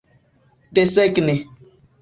[0.73, 1.37] desegni